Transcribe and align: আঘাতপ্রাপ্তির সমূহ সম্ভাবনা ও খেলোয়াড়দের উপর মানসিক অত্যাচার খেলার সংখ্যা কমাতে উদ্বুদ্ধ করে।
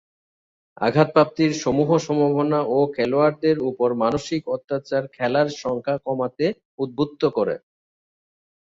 আঘাতপ্রাপ্তির 0.81 1.51
সমূহ 1.63 1.89
সম্ভাবনা 2.05 2.59
ও 2.69 2.87
খেলোয়াড়দের 2.95 3.57
উপর 3.69 3.89
মানসিক 4.03 4.41
অত্যাচার 4.55 5.03
খেলার 5.15 5.47
সংখ্যা 5.61 5.95
কমাতে 6.05 6.45
উদ্বুদ্ধ 6.79 7.21
করে। 7.37 7.55